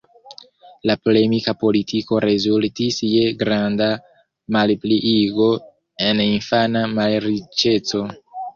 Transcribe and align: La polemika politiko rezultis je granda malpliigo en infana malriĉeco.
La 0.89 0.93
polemika 1.09 1.53
politiko 1.63 2.21
rezultis 2.25 2.97
je 3.11 3.27
granda 3.45 3.91
malpliigo 4.57 5.53
en 6.09 6.25
infana 6.27 6.85
malriĉeco. 6.99 8.05